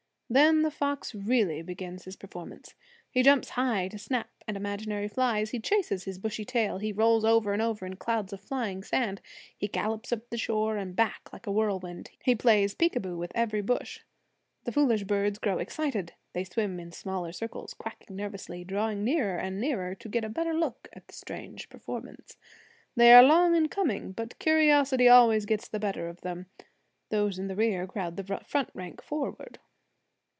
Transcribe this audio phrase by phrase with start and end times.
[0.33, 2.73] Then the fox really begins his performance.
[3.09, 7.25] He jumps high to snap at imaginary flies; he chases his bushy tail; he rolls
[7.25, 9.19] over and over in clouds of flying sand;
[9.57, 13.59] he gallops up the shore, and back like a whirlwind; he plays peekaboo with every
[13.61, 13.99] bush.
[14.63, 19.59] The foolish birds grow excited; they swim in smaller circles, quacking nervously, drawing nearer and
[19.59, 22.37] nearer to get a better look at the strange performance.
[22.95, 26.45] They are long in coming, but curiosity always gets the better of them;
[27.09, 29.59] those in the rear crowd the front rank forward.